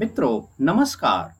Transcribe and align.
मित्रों, 0.00 0.54
नमस्कार। 0.60 1.34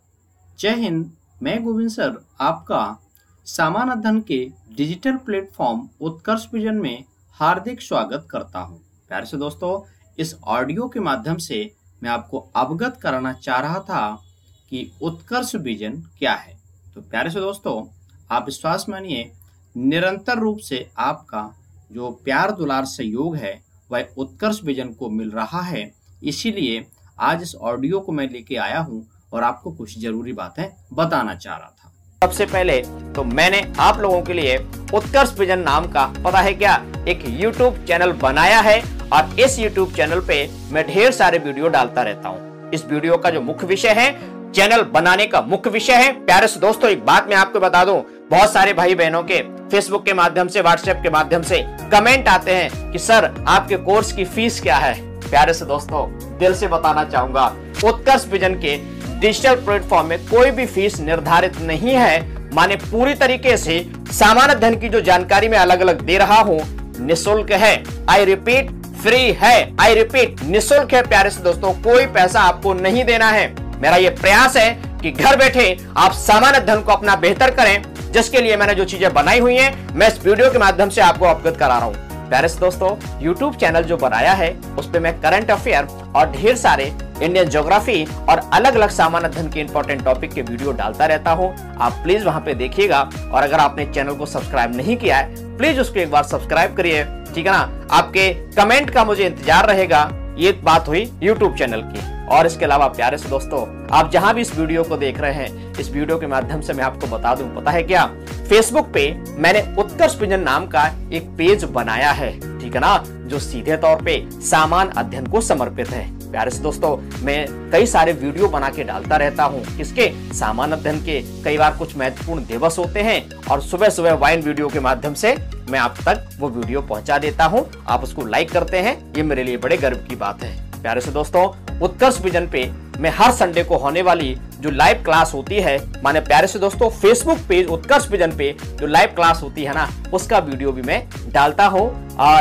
जय 0.59 0.71
हिंद, 0.71 1.13
मैं 1.43 1.65
गोविंद 1.65 1.91
सर, 1.91 2.27
आपका 2.41 2.99
सामान्य 3.45 3.93
अध्ययन 3.93 4.21
के 4.21 4.53
डिजिटल 4.77 5.17
प्लेटफॉर्म 5.17 5.89
उत्कर्ष 6.01 6.47
विजन 6.55 6.75
में 6.75 7.05
हार्दिक 7.31 7.83
स्वागत 7.83 8.29
करता 8.31 8.59
हूँ। 8.59 8.79
प्यारे 9.09 9.27
से 9.27 9.37
दोस्तों, 9.37 9.81
इस 10.19 10.35
ऑडियो 10.45 10.89
के 10.89 11.01
माध्यम 11.01 11.37
से 11.37 11.75
मैं 12.03 12.11
आपको 12.11 12.39
अवगत 12.57 12.99
कराना 13.03 13.33
चाह 13.33 13.61
रहा 13.61 13.81
था 13.81 14.23
कि 14.71 14.93
उत्कर्ष 15.03 15.55
विजन 15.55 16.03
क्या 16.19 16.35
है। 16.35 16.57
तो 16.95 17.01
प्यारे 17.01 17.31
से 17.31 17.41
दोस्तों, 17.41 17.87
आप 18.31 18.45
विश्वास 18.45 18.87
मानिए, 18.89 19.33
निरंतर 19.77 20.39
रूप 20.39 20.59
से 20.59 20.91
आपका 20.99 21.55
जो 21.93 22.11
प्यार 22.11 22.53
दुलार 22.53 22.85
सहयोग 22.85 23.37
है, 23.37 23.63
वह 23.93 24.09
उत्कर्ष 24.19 24.65
विजन 24.65 24.93
को 24.93 25.11
मिल 25.11 25.31
रहा 25.31 25.61
है। 25.61 25.93
इसीलिए 26.23 26.87
आज 27.21 27.43
इस 27.43 27.55
ऑडियो 27.55 27.99
को 28.01 28.13
मैं 28.13 28.29
लेके 28.31 28.57
आया 28.57 28.79
हूँ 28.79 29.05
और 29.33 29.43
आपको 29.43 29.71
कुछ 29.71 29.99
ज़रूरी 30.01 30.33
बातें 30.33 30.65
बताना 30.95 31.35
चाह 31.35 31.57
रहा 31.57 31.69
था। 31.69 31.93
सबसे 32.23 32.47
पहले 32.47 32.79
तो 33.15 33.25
मैंने 33.25 33.61
आप 33.81 33.99
लोगों 34.01 34.21
के 34.23 34.33
लिए 34.33 34.57
उत्कर्ष 34.95 35.35
विजन 35.39 35.59
नाम 35.59 35.87
का 35.87 36.05
पता 36.25 36.39
है 36.39 36.55
क्या? 36.55 36.75
एक 37.09 37.25
YouTube 37.41 37.87
चैनल 37.87 38.13
बनाया 38.13 38.61
है 38.61 38.81
और 39.13 39.41
इस 39.41 39.59
YouTube 39.59 39.95
चैनल 39.97 40.21
पे 40.21 40.49
मैं 40.73 40.87
ढेर 40.87 41.11
सारे 41.13 41.39
वीडियो 41.39 41.69
डालता 41.69 42.03
रहता 42.03 42.29
हूँ। 42.29 42.71
इस 42.71 42.85
वीडियो 42.85 43.17
का 43.17 43.31
जो 43.31 43.41
मुख्य 43.41 43.67
विषय 43.67 43.95
है, 43.99 44.13
चैनल 44.53 44.83
बनाने 44.95 45.27
का 45.27 45.41
मुख्य 45.43 45.71
विषय 45.71 45.95
है। 45.95 46.13
प्यारे 46.25 46.49
से 46.49 46.61
दोस्तों, 46.61 46.91
एक 46.91 47.05
बात 47.07 47.29
मैं 47.29 47.37
आपको 47.37 47.61
बता 47.61 47.85
दूँ, 47.85 48.01
बहुत 48.31 48.53
सारे 48.53 48.73
भाई 48.73 48.95
बहनों 48.95 49.23
के 49.23 49.43
फेसबुक 49.69 50.05
के 50.05 50.15
माध्यम 50.15 50.49
से 50.49 50.61
व्हाट्सएप 50.61 51.01
के 51.03 51.11
माध्यम 51.11 51.43
से 51.43 51.63
कमेंट 51.93 52.29
आते 52.29 52.55
हैं 52.55 52.91
कि, 52.93 52.99
सर, 52.99 53.45
आपके 53.49 53.77
कोर्स 53.77 54.13
की 54.13 54.25
फ़ीस 54.25 54.61
क्या 54.61 54.77
है? 54.77 54.95
प्यारे 55.21 55.55
से 55.55 55.65
दोस्तों 55.65 56.07
दिल 56.41 56.55
से 56.55 56.69
बताना 56.69 57.05
चाहूँगा। 57.05 57.47
उत्कर्ष 57.85 58.27
विजन 58.29 58.55
के 58.57 58.77
डिजिटल 59.21 59.55
प्लेटफॉर्म 59.57 60.09
में 60.09 60.19
कोई 60.27 60.51
भी 60.51 60.67
फ़ीस 60.67 60.99
निर्धारित 61.01 61.61
नहीं 61.63 61.95
है। 61.95 62.39
माने 62.55 62.77
पूरी 62.83 63.15
तरीके 63.15 63.57
से 63.57 63.85
सामान्य 64.13 64.55
धन 64.57 64.77
की 64.77 64.89
जो 64.89 65.01
जानकारी 65.03 65.49
मैं 65.49 65.59
अलग 65.59 65.81
अलग 65.81 66.01
दे 66.03 66.19
रहा 66.19 66.41
हूँ, 66.41 66.61
निःशुल्क 67.01 67.51
है। 67.53 67.83
आई 68.11 68.25
रिपीट 68.25 68.71
फ्री 69.03 69.21
है। 69.33 69.77
आई 69.81 69.95
रिपीट 69.95 70.43
निःशुल्क 70.45 70.95
है 70.95 71.03
प्यारे 71.03 71.31
से 71.31 71.43
दोस्तों, 71.43 71.73
कोई 71.75 72.07
पैसा 72.09 72.41
आपको 72.41 72.75
नहीं 72.75 73.05
देना 73.05 73.31
है। 73.31 73.49
मेरा 73.79 73.97
ये 73.97 74.11
प्रयास 74.13 74.57
है 74.57 74.71
कि 75.03 75.11
घर 75.11 75.37
बैठे 75.37 75.77
आप 75.97 76.13
सामान्य 76.15 76.61
धन 76.63 76.81
को 76.81 76.93
अपना 76.93 77.17
बेहतर 77.19 77.51
करें, 77.53 77.83
जिसके 78.13 78.41
लिए 78.41 78.57
मैंने 78.57 78.75
जो 78.75 78.85
चीज़ें 78.85 79.13
बनाई 79.15 79.41
हुई 79.41 79.57
हैं, 79.57 79.95
मैं 79.95 80.09
इस 80.09 80.25
वीडियो 80.25 80.51
के 80.51 80.59
माध्यम 80.59 80.89
से 80.89 81.01
आपको 81.01 81.27
अवगत 81.27 81.57
करा 81.57 81.77
रहा 81.77 81.87
हूँ। 81.87 82.10
प्यारे 82.31 82.49
दोस्तों 82.61 82.89
यूट्यूब 83.23 83.55
चैनल 83.57 83.83
जो 83.83 83.97
बनाया 83.97 84.33
है 84.33 84.51
उस 84.79 84.91
पर 84.91 85.01
मैं 85.01 85.13
करंट 85.21 85.51
अफेयर 85.51 85.87
और 86.17 86.31
ढेर 86.33 86.57
सारे 86.57 86.85
इंडियन 87.23 87.49
ज्योग्राफी 87.49 88.05
और 88.29 88.41
अलग 88.55 88.75
अलग 88.75 88.91
सामान्य 88.91 89.29
धन 89.29 89.51
के 89.51 89.61
इंपॉर्टेंट 89.61 90.05
टॉपिक 90.05 90.33
के 90.33 90.43
वीडियो 90.43 90.73
डालता 90.73 91.07
रहता 91.07 91.31
हूँ। 91.33 91.49
आप 91.79 91.93
प्लीज़ 92.03 92.25
वहाँ 92.25 92.41
पे 92.41 92.55
देखिएगा 92.55 93.01
और 93.25 93.43
अगर 93.43 93.59
आपने 93.59 93.87
चैनल 93.87 94.15
को 94.15 94.27
सब्सक्राइब 94.27 94.77
नहीं 94.77 94.97
किया 94.97 95.17
है 95.17 95.57
प्लीज़ 95.59 95.81
उसको 95.81 96.01
एक 96.01 96.11
बार 96.11 96.23
सब्सक्राइब 96.25 96.77
करिए, 96.77 97.03
ठीक 97.35 97.47
है 97.47 97.53
ना? 97.53 97.89
आपके 97.93 98.33
कमेंट 98.57 98.91
का 98.91 99.05
मुझे 99.05 99.27
इंतज़ार 99.27 99.67
रहेगा, 99.67 100.09
ये 100.39 100.53
बात 100.65 100.89
हुई 100.89 101.11
यूट्यूब 101.23 101.57
चैनल 101.57 101.83
की। 101.85 102.20
और 102.31 102.47
इसके 102.47 102.65
अलावा, 102.65 102.87
प्यारे 102.89 103.19
से 103.19 103.29
दोस्तों, 103.29 103.67
आप 103.91 104.11
जहाँ 104.11 104.35
भी 104.35 104.41
इस 104.41 104.57
वीडियो 104.59 104.83
को 104.85 104.97
देख 104.97 105.21
रहे 105.21 105.33
हैं, 105.33 105.73
इस 105.73 105.91
वीडियो 105.91 106.19
के 106.19 106.27
माध्यम 106.27 106.61
से 106.61 106.73
मैं 106.73 106.85
आपको 106.85 107.07
बता 107.09 107.35
दूँ, 107.35 107.55
पता 107.57 107.71
है 107.71 107.83
क्या? 107.83 108.07
फेसबुक 108.49 108.93
पे 108.95 109.11
मैंने 109.39 109.61
उत्कर्ष 109.79 110.15
पिंजन 110.15 110.41
नाम 110.41 110.67
का 110.67 110.87
एक 111.13 111.29
पेज 111.39 111.65
बनाया 111.65 112.11
है, 112.13 112.33
ठीक 112.61 112.75
है 112.75 112.81
ना? 112.81 112.97
जो 113.27 113.39
सीधे 113.39 113.77
तौर 113.77 114.03
पे 114.03 114.23
सामान 114.43 114.89
अध्ययन 114.89 115.27
को 115.27 115.41
समर्पित 115.41 115.91
है। 115.91 116.09
प्यारे 116.31 116.51
से 116.51 116.63
दोस्तों, 116.63 116.97
मैं 117.25 117.71
कई 117.71 117.87
सारे 117.87 118.13
वीडियो 118.13 118.49
बना 118.49 118.69
के 118.71 118.85
डालता 118.85 119.17
रहता 119.17 119.45
हूँ, 119.45 119.63
किसके? 119.77 120.11
सामान 120.35 120.73
अध्ययन 120.73 121.01
के। 121.01 121.21
कई 121.45 121.59
बार 121.59 121.77
कुछ 121.77 121.97
महत्वपूर्ण 121.97 122.45
दिवस 122.47 122.79
होते 122.79 123.01
हैं, 123.01 123.31
और 123.51 123.63
सुबह 123.63 123.89
सुबह 123.89 124.15
वाइन 124.15 124.43
वीडियो 124.43 124.69
के 124.69 124.81
माध्यम 124.81 125.15
से 125.15 125.37
मैं 125.71 125.79
आप 125.79 125.97
तक 126.07 126.29
वो 126.39 126.49
वीडियो 126.49 126.81
पहुँचा 126.83 127.19
देता 127.19 127.45
हूँ। 127.45 127.67
आप 127.89 128.03
उसको 128.03 128.27
लाइक 128.27 128.51
करते 128.51 128.79
हैं, 128.79 128.97
ये 129.17 129.23
मेरे 129.23 129.45
लिए 129.45 129.57
बड़े 129.57 129.77
गर्व 129.77 129.99
की 130.09 130.17
बात 130.17 130.43
है। 130.43 130.83
प्यारे 130.83 131.01
से 131.01 131.11
दोस्तों 131.11 131.49
उत्कर्ष 131.83 132.21
विजन 132.21 132.47
पे 132.47 132.71
मैं 133.01 133.11
हर 133.17 133.31
संडे 133.33 133.63
को 133.65 133.77
होने 133.79 134.01
वाली 134.03 134.35
जो 134.61 134.71
लाइव 134.71 135.03
क्लास 135.05 135.33
होती 135.35 135.57
है, 135.57 135.77
माने 136.03 136.21
प्यारे 136.21 136.47
से 136.47 136.59
दोस्तों 136.59 136.89
फेसबुक 136.93 137.39
पेज 137.49 137.67
उत्कर्ष 137.69 138.09
विजन 138.11 138.37
पे 138.39 138.55
जो 138.81 138.87
लाइव 138.87 139.13
क्लास 139.17 139.41
होती 139.43 139.63
है 139.65 139.75
ना, 139.75 139.89
उसका 140.13 140.39
वीडियो 140.39 140.73
भी 140.73 140.83
मैं 140.83 141.03
डालता 141.33 141.67
हूँ। 141.67 141.89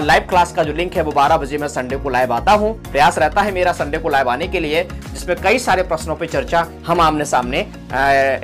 लाइव 0.02 0.26
क्लास 0.30 0.52
का 0.54 0.64
जो 0.64 0.74
लिंक 0.74 0.96
है, 0.96 1.04
वो 1.04 1.12
12 1.12 1.38
बजे 1.38 1.58
मैं 1.58 1.68
संडे 1.68 1.98
को 1.98 2.10
लाइव 2.10 2.34
आता 2.34 2.52
हूँ। 2.54 2.74
प्रयास 2.84 3.18
रहता 3.18 3.42
है 3.42 3.52
मेरा 3.52 3.72
संडे 3.74 3.98
को 3.98 4.10
लाइव 4.10 4.30
आने 4.30 4.48
के 4.48 4.60
लिए, 4.60 4.84
जिसमें 4.84 5.36
कई 5.44 5.60
सारे 5.60 5.84
प्रश्नों 5.84 6.16
पर 6.16 6.26
चर्चा 6.28 6.68
हम 6.88 7.02
आमने 7.02 7.26
सामने 7.26 7.60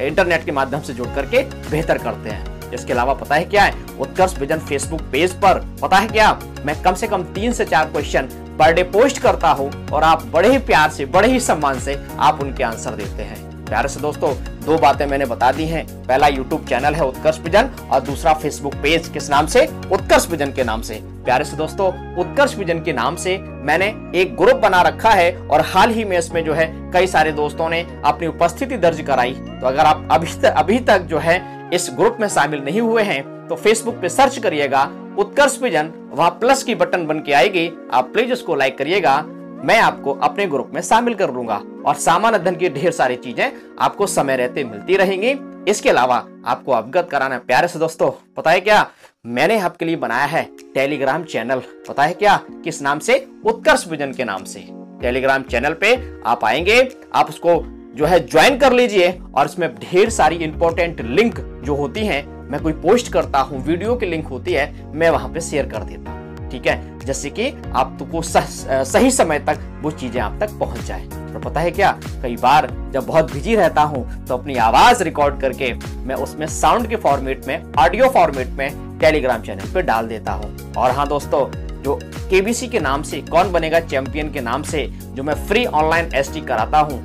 इंटरनेट 0.08 0.46
के 0.46 0.52
माध्यम 0.52 0.82
से 0.82 0.94
जुड़ 0.94 1.14
करके 1.16 1.44
बेहतर 1.72 1.98
करते 1.98 2.30
हैं। 2.30 2.72
इसके 2.74 2.94
अलावा 2.94 3.14
पता 3.14 3.36
है 3.36 3.44
क्या 3.46 3.64
है? 3.64 3.74
उत्कर्ष 4.00 4.38
विजन 4.40 4.60
फेसबुक 4.60 5.02
पेज 5.12 5.34
पर, 5.42 5.60
पता 5.82 5.98
है 5.98 6.08
क्या? 6.08 6.32
मैं 6.66 6.82
कम 6.84 6.94
से 6.94 7.08
कम 7.08 7.24
तीन 7.34 7.54
से 7.54 7.66
चार 7.66 7.86
क्वेश्चन 7.88 8.30
पर 8.60 8.74
डे 8.74 8.84
पोस्ट 8.92 9.22
करता 9.22 9.50
हूँ 9.50 9.72
और 9.90 10.04
आप 10.04 10.24
बड़े 10.26 10.50
ही 10.50 10.58
प्यार 10.60 10.90
से, 10.90 11.06
बड़े 11.08 11.28
ही 11.28 11.40
सम्मान 11.42 11.80
से 11.80 12.00
आप 12.20 12.42
उनके 12.42 12.64
आंसर 12.64 12.96
देते 12.96 13.24
हैं। 13.24 13.44
प्यारे 13.66 13.90
से 13.90 14.00
दोस्तों, 14.00 14.34
दो 14.66 14.78
बातें 14.78 15.06
मैंने 15.06 15.26
बता 15.26 15.52
दी 15.52 15.66
हैं। 15.66 15.86
पहला 16.06 16.28
यूट्यूब 16.28 16.66
चैनल 16.70 16.94
है 16.94 17.06
उत्कर्ष 17.06 17.40
विजन 17.40 17.70
और 17.92 18.02
दूसरा 18.02 18.34
फेसबुक 18.34 18.76
पेज 18.84 19.08
किस 19.08 19.30
नाम 19.30 19.48
से? 19.48 19.66
उत्कर्ष 19.92 20.30
विजन 20.30 20.52
के 20.52 20.64
नाम 20.64 20.82
से। 20.82 21.00
प्यारे 21.26 21.46
से 21.46 21.58
दोस्तों, 21.58 21.88
उत्कर्ष 22.18 22.56
विजन 22.56 22.82
के 22.84 22.94
नाम 22.94 23.16
से 23.16 23.38
मैंने 23.38 23.86
एक 24.16 24.36
ग्रुप 24.38 24.58
बना 24.58 24.82
रखा 24.82 25.12
है 25.12 25.36
और 25.38 25.62
हाल 25.66 25.92
ही 25.92 26.04
में 26.04 26.18
इसमें 26.18 26.44
जो 26.46 26.54
है 26.54 26.68
कई 26.94 27.08
सारे 27.08 27.32
दोस्तों 27.34 27.70
ने 27.70 27.82
अपनी 28.06 28.28
उपस्थिति 28.28 28.78
दर्ज 28.78 29.02
कराई। 29.02 29.34
तो 29.34 29.68
अगर 29.68 29.86
आप 29.86 30.08
अभी 30.12 30.34
तक 30.34 30.54
अभी 30.58 30.80
तक 30.82 31.00
जो 31.02 31.20
है 31.20 31.42
इस 31.74 31.90
ग्रुप 31.94 32.18
में 32.22 32.28
शामिल 32.30 32.64
नहीं 32.66 32.82
हुए 32.82 33.04
हैं 33.04 33.24
तो 33.48 33.56
फेसबुक 33.56 33.96
पे 33.96 34.10
सर्च 34.10 34.38
करिएगा, 34.38 34.90
उत्कर्ष 35.18 35.58
विजन 35.62 35.92
वहाँ 36.16 36.30
प्लस 36.32 36.64
की 36.64 36.76
बटन 36.76 37.06
बन 37.08 37.20
के 37.20 37.32
आएगी, 37.34 37.72
आप 37.94 38.10
प्लीज़ 38.14 38.32
उसको 38.34 38.56
लाइक 38.56 38.78
करिएगा, 38.78 39.22
मैं 39.66 39.80
आपको 39.80 40.14
अपने 40.14 40.46
ग्रुप 40.48 40.72
में 40.74 40.82
शामिल 40.82 41.14
कर 41.14 41.32
लूँगा। 41.32 41.62
और 41.86 41.96
सामान्य 41.96 42.38
अध्ययन 42.38 42.56
की 42.56 42.70
ढेर 42.70 42.92
सारी 42.92 43.16
चीज़ें 43.16 43.52
आपको 43.80 44.08
समय 44.08 44.36
रहते 44.36 44.64
मिलती 44.64 44.98
रहेंगी। 44.98 45.36
इसके 45.72 45.90
अलावा 45.90 46.24
आपको 46.46 46.72
अवगत 46.72 47.08
कराना 47.12 47.38
प्यारे 47.38 47.68
से 47.68 47.80
दोस्तों, 47.80 48.10
पता 48.38 48.52
है 48.52 48.62
क्या? 48.62 48.90
मैंने 49.26 49.60
आपके 49.60 49.86
लिए 49.86 49.96
बनाया 49.96 50.26
है 50.26 50.44
टेलीग्राम 50.74 51.24
चैनल 51.24 51.62
पता 51.88 52.04
है 52.04 52.14
क्या? 52.14 52.40
किस 52.64 52.82
नाम 52.82 53.00
से? 53.00 53.28
उत्कर्ष 53.46 53.88
विजन 53.88 54.14
के 54.14 54.24
नाम 54.24 54.44
से। 54.44 54.68
टेलीग्राम 55.02 55.44
चैनल 55.44 55.74
पे 55.74 55.96
आप 56.26 56.46
आएँगे, 56.46 56.88
आप 57.16 57.30
उसको 57.30 57.62
जो 57.96 58.06
है 58.06 58.20
ज्वाइन 58.28 58.58
कर 58.58 58.74
लीजिए 58.74 59.12
और 59.36 59.46
इसमें 59.46 59.74
ढेर 59.76 60.10
सारी 60.10 60.36
इंपॉर्टेंट 60.36 61.02
लिंक 61.02 61.40
जो 61.66 61.76
होती 61.76 62.06
हैं 62.06 62.24
मैं 62.46 62.62
कोई 62.62 62.74
पोस्ट 62.82 63.12
करता 63.14 63.40
हूँ 63.40 63.64
वीडियो 63.66 63.96
की 63.96 64.06
लिंक 64.06 64.28
होती 64.28 64.54
है 64.54 64.92
मैं 64.94 65.10
वहाँ 65.10 65.30
पे 65.30 65.42
शेयर 65.42 65.66
कर 65.68 65.84
देता 65.84 66.12
हूँ 66.12 66.50
ठीक 66.50 66.68
है? 66.68 67.00
जैसे 67.00 67.30
कि 67.30 67.50
आपको 67.74 68.22
सह, 68.22 68.84
सही 68.84 69.12
समय 69.12 69.40
तक 69.40 69.60
वो 69.82 69.92
चीज़ें 69.92 70.20
आप 70.22 70.38
तक 70.42 70.58
पहुँच 70.60 70.80
जाए। 70.82 71.06
और 71.06 71.42
पता 71.44 71.60
है 71.60 71.72
क्या? 71.72 71.92
कई 72.22 72.36
बार 72.38 72.68
जब 72.94 73.06
बहुत 73.06 73.32
बिज़ी 73.34 73.56
रहता 73.56 73.82
हूँ 73.84 74.26
तो 74.26 74.38
अपनी 74.38 74.56
आवाज़ 74.58 75.04
रिकॉर्ड 75.04 75.40
करके 75.42 75.74
मैं 76.06 76.16
उसमें 76.18 76.46
साउंड 76.50 76.88
के 76.90 76.96
फॉर्मेट 76.98 77.48
में 77.48 77.74
ऑडियो 77.74 78.10
फॉर्मेट 78.10 78.50
में 78.50 79.00
टेलीग्राम 79.00 79.42
चैनल 79.42 79.74
पे 79.74 79.82
डाल 79.82 80.08
देता 80.08 80.32
हूँ। 80.34 80.74
और 80.74 80.92
हाँ 80.92 81.08
दोस्तों 81.08 81.50
जो 81.84 82.00
केबीसी 82.30 82.68
के 82.68 82.80
नाम 82.80 83.04
से 83.04 83.22
कौन 83.24 83.52
बनेगा 83.52 83.80
चैंपियन 83.82 84.32
के 84.34 84.42
नाम 84.42 84.64
से 84.64 84.86
जो 85.16 85.24
मैं 85.24 85.36
फ्री 85.48 85.66
ऑनलाइन 85.66 86.14
एसटी 86.16 86.42
कराता 86.44 86.80
हूँ 86.80 87.04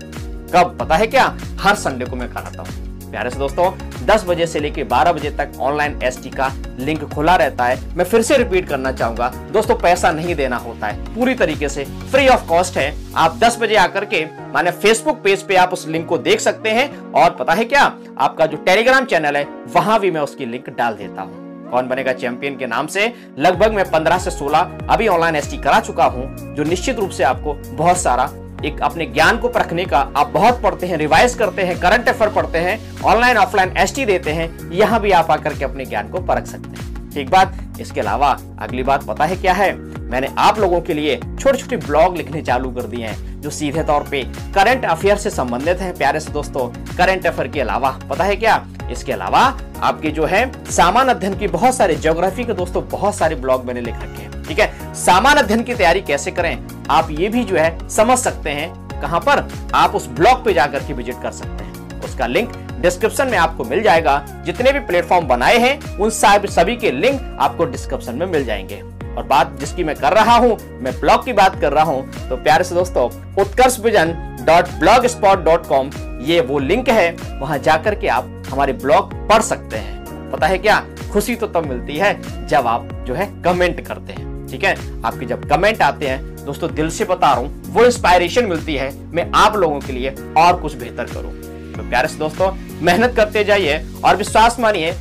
कब? 0.55 0.77
पता 0.81 0.97
है 0.97 1.06
क्या? 1.06 1.25
हर 1.61 1.75
संडे 1.77 2.05
को 2.05 2.17
मैं 2.17 2.29
कराता 2.29 2.62
हूँ। 2.62 2.90
प्यारे 3.10 3.31
से 3.31 3.38
दोस्तों 3.38 3.71
10 4.06 4.25
बजे 4.25 4.47
से 4.47 4.60
लेकर 4.60 4.84
12 4.84 5.12
बजे 5.12 5.31
तक 5.31 5.53
ऑनलाइन 5.60 5.98
एसटी 6.03 6.31
का 6.31 6.50
लिंक 6.78 7.04
खुला 7.04 7.34
रहता 7.37 7.65
है। 7.65 7.97
मैं 7.97 8.04
फिर 8.04 8.22
से 8.22 8.37
रिपीट 8.38 8.69
करना 8.69 8.93
चाहूँगा। 8.93 9.28
दोस्तों, 9.53 9.75
पैसा 9.75 10.12
नहीं 10.12 10.34
देना 10.34 10.56
होता 10.56 10.87
है। 10.87 11.15
पूरी 11.15 11.34
तरीके 11.34 11.69
से 11.69 11.84
फ्री 11.84 12.28
ऑफ़ 12.28 12.47
कॉस्ट 12.49 12.78
है। 12.78 12.94
आप 13.16 13.37
10 13.37 13.59
बजे 13.60 13.76
आकर 13.76 14.04
के 14.04 14.25
माने 14.54 14.70
फेसबुक 14.70 15.20
पेज 15.25 15.43
पे 15.43 15.56
आप 15.56 15.72
उस 15.72 15.87
लिंक 15.88 16.06
को 16.06 16.19
देख 16.19 16.41
सकते 16.41 16.70
हैं 16.70 17.12
और 17.12 17.31
पता 17.31 17.52
है 17.52 17.64
क्या? 17.64 17.82
आपका 18.19 18.46
जो 18.46 18.56
टेलीग्राम 18.56 19.05
चैनल 19.05 19.37
है, 19.37 19.46
वहाँ 19.75 20.00
भी 20.00 20.11
मैं 20.11 20.20
उसकी 20.20 20.46
लिंक 20.46 20.70
डाल 20.70 20.94
देता 20.94 21.23
हूँ। 21.23 21.49
कौन 21.70 21.88
बनेगा 21.88 22.12
चैंपियन 22.12 22.56
के 22.56 22.67
नाम 22.67 22.87
से? 22.87 23.12
लगभग 23.38 23.73
मैं 23.73 23.90
15 23.90 24.19
से 24.19 24.31
16 24.31 24.70
अभी 24.90 25.08
ऑनलाइन 25.08 25.37
एसटी 25.37 25.56
करा 25.56 25.81
चुका 25.81 26.05
हूँ, 26.05 26.55
जो 26.55 26.64
निश्चित 26.64 26.99
रूप 26.99 27.11
से 27.11 27.25
आपको 27.25 27.55
बहुत 27.55 27.99
सारा 27.99 28.29
एक 28.65 28.81
अपने 28.83 29.07
ज्ञान 29.07 29.39
को 29.39 29.49
परखने 29.49 29.85
का 29.85 29.99
आप 30.17 30.31
बहुत 30.31 30.61
पढ़ते 30.62 30.87
हैं 30.87 30.97
रिवाइज 30.97 31.35
करते 31.35 31.62
हैं 31.62 31.79
करंट 31.81 32.09
अफेयर 32.09 32.31
पढ़ते 32.31 32.59
हैं 32.59 32.79
ऑनलाइन 33.03 33.37
ऑफलाइन 33.37 33.77
एसटी 33.77 34.05
देते 34.05 34.31
हैं, 34.31 34.71
यहाँ 34.73 35.01
भी 35.01 35.11
आप 35.11 35.31
आकर 35.31 35.55
के 35.55 35.65
अपने 35.65 35.85
ज्ञान 35.85 36.09
को 36.09 36.21
परख 36.21 36.47
सकते 36.47 36.69
हैं। 36.71 37.11
ठीक 37.11 37.31
बात? 37.31 37.59
इसके 37.81 38.01
अलावा 38.01 38.37
अगली 38.61 38.83
बात 38.83 39.05
पता 39.05 39.25
है 39.25 39.37
क्या 39.37 39.53
है? 39.53 39.73
मैंने 40.11 40.29
आप 40.39 40.59
लोगों 40.59 40.81
के 40.81 40.95
लिए 40.95 41.17
छोटे 41.17 41.59
छोटे 41.59 41.77
ब्लॉग 41.77 42.17
लिखने 42.17 42.43
चालू 42.43 42.71
कर 42.71 42.83
दिए 42.83 43.07
हैं, 43.07 43.41
जो 43.41 43.51
सीधे 43.51 43.83
तौर 43.83 44.07
पे 44.11 44.23
करंट 44.55 44.85
अफेयर 44.85 45.17
से 45.17 45.31
संबंधित 45.31 45.81
हैं, 45.81 45.93
प्यारे 45.97 46.21
से 46.21 46.33
दोस्तों। 46.33 46.69
करंट 46.97 47.27
अफेयर 47.27 47.49
के 47.49 47.61
अलावा 47.61 47.91
पता 48.11 48.25
है 48.25 48.37
क्या? 48.37 48.65
इसके 48.91 49.12
अलावा 49.12 49.41
आपके 49.81 50.11
जो 50.11 50.25
है 50.25 50.51
सामान्य 50.71 51.11
अध्ययन 51.11 51.39
की 51.39 51.49
बहुत 51.49 51.75
सारे 51.75 51.97
ज्योग्राफी 51.97 52.45
के 52.45 52.53
दोस्तों, 52.53 52.89
बहुत 52.89 53.15
सारे 53.15 53.37
ब्लॉग 53.37 53.65
मैंने 53.65 53.81
लिख 53.81 53.95
रखे 53.95 54.23
हैं। 54.23 54.30
ठीक 54.50 54.58
है? 54.58 54.94
सामान्य 54.97 55.41
अध्ययन 55.41 55.62
की 55.62 55.75
तैयारी 55.75 56.00
कैसे 56.00 56.31
करें? 56.31 56.87
आप 56.91 57.11
ये 57.11 57.29
भी 57.29 57.43
जो 57.44 57.56
है 57.56 57.88
समझ 57.88 58.17
सकते 58.19 58.50
हैं 58.50 59.00
कहाँ 59.00 59.20
पर 59.20 59.47
आप 59.75 59.94
उस 59.94 60.06
ब्लॉग 60.08 60.44
पे 60.44 60.52
जाकर 60.52 60.79
के 60.79 60.93
विज़िट 60.93 61.23
कर 61.23 61.32
सकते 61.32 61.64
हैं। 61.64 62.00
उसका 62.00 62.26
लिंक 62.26 62.56
डिस्क्रिप्शन 62.81 63.29
में 63.29 63.37
आपको 63.38 63.64
मिल 63.64 63.82
जाएगा। 63.82 64.19
जितने 64.47 64.73
भी 64.73 64.81
प्लेटफॉर्म 64.81 65.26
बनाए 65.26 65.58
हैं, 65.58 65.97
उन 65.97 66.11
सभी 66.11 66.76
के 66.76 66.91
लिंक 66.91 67.37
आपको 67.41 67.64
डिस्क्रिप्शन 67.67 68.14
में 68.14 68.26
मिल 68.26 68.44
जाएँगे। 68.44 68.81
और 69.11 69.23
बात 69.25 69.56
जिसकी 69.61 69.85
मैं 69.85 69.94
कर 69.97 70.12
रहा 70.12 70.37
हूँ, 70.37 70.56
मैं 70.81 70.99
ब्लॉग 71.00 71.25
की 71.25 71.32
बात 71.32 71.61
कर 71.61 71.73
रहा 71.73 71.85
हूँ 71.85 72.29
तो 72.29 72.37
प्यारे 72.37 72.64
से 72.64 72.75
दोस्तों 72.75 73.08
Utkarsh 73.43 73.79
Vision 73.81 74.12
dot 74.47 74.79
blogspot 75.06 75.44
dot 75.44 75.67
com 75.67 75.91
ये 76.23 76.41
वो 76.41 76.58
लिंक 76.58 76.88
है, 76.88 77.11
वहाँ 77.32 77.58
जाकर 77.58 77.94
के 77.94 78.08
आप 78.08 78.43
हमारे 78.50 78.73
ब्लॉग 78.75 79.14
पढ़ 79.29 79.43
सकते 79.43 79.76
हैं। 79.76 80.31
पता 80.31 80.47
है 80.47 80.58
क्या? 80.58 80.82
खुशी 81.12 81.37
तो 81.37 81.47
तब 81.47 81.67
मिलती 81.67 81.97
है 81.97 82.47
जब 82.49 82.67
आप 82.67 82.88
जो 83.06 83.14
है 83.14 83.26
कमेंट 83.44 83.87
करते 83.87 84.12
हैं। 84.12 84.30
ठीक 84.50 84.64
है? 84.64 84.75
आपके 85.05 85.26
जब 85.26 85.49
कमेंट 85.49 85.82
आते 85.82 86.08
हैं, 86.08 86.44
दोस्तों, 86.44 86.75
दिल 86.75 86.91
से 86.91 87.05
बता 87.05 87.31
रहा 87.31 87.41
हूँ, 87.41 87.62
वो 87.67 87.85
इंस्पायरेशन 87.85 88.44
मिलती 88.44 88.75
है 88.75 88.93
मैं 89.11 89.31
आप 89.35 89.56
लोगों 89.56 89.81
के 89.81 89.93
लिए 89.93 90.14
और 90.37 90.61
कुछ 90.61 90.75
बेहतर 90.75 91.05
करूँ। 91.05 91.32
तो 91.73 91.88
प्यारे 91.91 92.08
से 92.08 92.19
दोस्तों, 92.19 92.52
मेहनत 92.82 93.14
करते 93.17 93.44
जाइए 93.44 93.85
और 94.05 94.17
विश्वास 94.17 94.58
मानिए, 94.61 94.93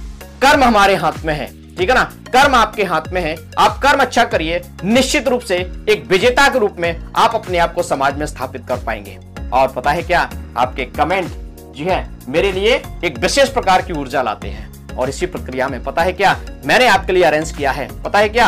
कर्म 0.42 0.64
हमारे 0.64 0.96
हाथ 0.96 1.26
में 1.26 1.34
है, 1.34 1.48
ठीक 1.78 1.90
है 1.90 1.96
ना? 1.96 2.04
कर्म 2.34 2.56
आपके 2.56 2.84
हाथ 2.84 3.12
में 3.14 3.22
है, 3.22 3.36
आप 3.60 3.80
कर्म 3.84 4.00
अच्छा 4.00 4.24
करिए, 4.24 4.62
निश्चित 4.84 5.28
रूप 5.28 5.42
से 5.42 5.58
एक 5.90 6.06
विजेता 6.10 6.48
के 6.50 6.60
रूप 6.60 6.76
में 6.80 7.04
आप 7.16 7.36
अपने 7.36 7.58
आप 7.58 7.74
को 7.74 7.84
समाज 7.84 8.18
में 8.18 8.26
स्थापित 8.26 8.66
कर 8.68 8.78
पाएँगे। 8.78 9.18
और 9.54 9.68
पता 9.68 9.92
है 9.92 10.04
क्या? 10.04 10.30
आपके 10.58 10.86
कमेंट 10.86 11.28
जी 11.76 11.84
है, 11.84 12.08
मेरे 12.28 12.52
लिए 12.52 12.82
एक 13.06 13.18
विशेष 13.18 13.50
प्रकार 13.50 13.82
की 13.82 13.94
ऊर्जा 13.94 14.22
लाते 14.22 14.48
हैं। 14.48 14.68
और 14.96 15.10
इसी 15.10 15.26
प्रक्रिया 15.26 15.68
में 15.68 15.84
पता 15.84 16.02
है 16.02 16.14
क्या? 16.14 16.40
मैंने 16.66 16.88
आपके 16.88 17.14
लिए 17.14 17.24
अरेंज 17.24 17.52
किया 17.52 17.72
है। 17.72 17.88
पता 18.04 18.20
है 18.20 18.30
क्या? 18.30 18.48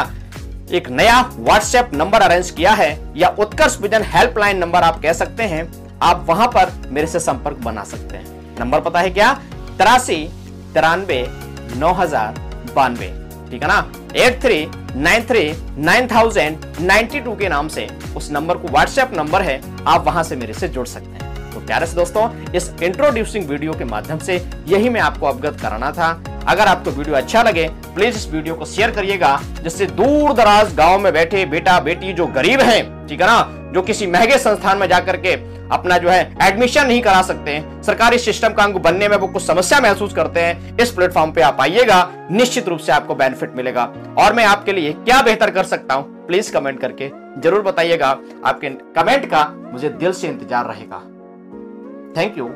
एक 0.71 0.87
नया 0.89 1.19
व्हाट्सएप 1.29 1.89
नंबर 1.93 2.21
अरेंज 2.21 2.49
किया 2.49 2.71
है 2.71 2.97
या 3.17 3.27
उत्कर्ष 3.39 3.77
विजन 3.81 4.03
हेल्पलाइन 4.03 4.57
नंबर 4.57 4.83
आप 4.83 5.01
कह 5.01 5.13
सकते 5.13 5.43
हैं, 5.43 5.71
आप 6.01 6.25
वहाँ 6.27 6.47
पर 6.47 6.71
मेरे 6.89 7.07
से 7.07 7.19
संपर्क 7.19 7.57
बना 7.57 7.83
सकते 7.83 8.17
हैं। 8.17 8.59
नंबर 8.59 8.81
पता 8.81 8.99
है 8.99 9.09
क्या? 9.09 9.33
तिरासी, 9.77 10.23
तिरानवे, 10.73 11.25
नौ 11.75 11.91
हज़ार, 11.93 12.39
बानवे। 12.75 13.07
ठीक 13.51 13.61
है 13.63 13.67
ना? 13.67 13.85
Eight 14.15 14.41
three, 14.41 14.65
nine 14.95 15.25
three, 15.25 15.51
nine 15.77 16.07
thousand, 16.07 16.65
ninety 16.81 17.19
two 17.19 17.35
के 17.35 17.49
नाम 17.49 17.67
से 17.67 17.87
उस 18.17 18.31
नंबर 18.31 18.57
को 18.57 18.67
व्हाट्सएप 18.67 19.17
नंबर 19.17 19.41
है, 19.41 19.61
आप 19.87 20.05
वहाँ 20.05 20.23
से 20.23 20.35
मेरे 20.35 20.53
से 20.53 20.67
जुड़ 20.67 20.87
सकते 20.87 21.23
हैं। 21.23 21.51
तो 21.53 21.59
प्यारे 21.59 21.85
से 21.85 21.95
दोस्तों, 21.95 22.29
इस 22.51 22.73
इंट्रोड्यूसिंग 22.83 23.47
वीडियो 23.47 23.73
के 23.73 23.85
माध्यम 23.85 24.19
से 24.19 24.35
यही 24.67 24.89
मैं 24.89 25.01
आपको 25.01 25.25
अवगत 25.25 25.61
कराना 25.61 25.91
था। 25.91 26.11
अगर 26.43 26.67
आपको 26.67 26.91
वीडियो 26.91 27.15
अच्छा 27.15 27.43
लगे 27.43 27.67
प्लीज़ 27.95 28.15
इस 28.15 28.29
वीडियो 28.31 28.55
को 28.55 28.65
शेयर 28.65 28.91
करिएगा, 28.91 29.39
जिससे 29.63 29.85
दूर 29.87 30.33
दराज 30.33 30.73
गाँव 30.75 30.99
में 30.99 31.11
बैठे 31.13 31.45
बेटा, 31.47 31.79
बेटी 31.79 32.13
जो 32.13 32.27
गरीब 32.29 32.61
हैं, 32.61 33.07
ठीक 33.07 33.21
है 33.21 33.27
ना, 33.27 33.71
जो 33.73 33.81
किसी 33.81 34.07
महँगे 34.07 34.37
संस्थान 34.39 34.77
में 34.77 34.87
जाकर 34.89 35.17
के 35.17 35.33
अपना 35.71 35.97
जो 35.97 36.09
है 36.09 36.21
एडमिशन 36.43 36.87
नहीं 36.87 37.01
करा 37.01 37.21
सकते 37.21 37.51
हैं 37.51 37.81
सरकारी 37.83 38.17
सिस्टम 38.17 38.53
का 38.53 38.63
अंग 38.63 38.75
बनने 38.77 39.07
में 39.07 39.15
वो 39.17 39.27
कुछ 39.27 39.43
समस्या 39.43 39.79
महसूस 39.81 40.13
करते 40.13 40.39
हैं, 40.39 40.77
इस 40.77 40.91
प्लेटफॉर्म 40.91 41.31
पे 41.31 41.41
आप 41.41 41.61
आइएगा, 41.61 42.27
निश्चित 42.31 42.67
रूप 42.67 42.79
से 42.79 42.91
आपको 42.91 43.15
बेनिफिट 43.15 43.55
मिलेगा। 43.55 43.83
और 44.17 44.33
मैं 44.33 44.45
आपके 44.45 44.73
लिए 44.73 44.93
क्या 44.95 45.21
बेहतर 45.21 45.51
कर 45.51 45.63
सकता 45.65 45.95
हूँ 45.95 46.25
प्लीज़ 46.27 46.51
कमेंट 46.53 46.79
करके 46.81 47.09
ज़रूर 47.41 47.61
बताइएगा, 47.61 48.09
आपके 48.45 48.69
कमेंट 48.95 49.25
का 49.25 49.47
मुझे 49.63 49.89
दिल 49.89 50.11
से 50.11 50.27
इंतज़ार 50.27 50.65
रहेगा। 50.65 50.97
Thank 52.17 52.37
you 52.37 52.51